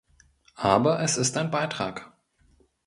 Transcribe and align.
Aber 0.55 0.99
es 1.01 1.15
ist 1.17 1.37
ein 1.37 1.51
Beitrag. 1.51 2.11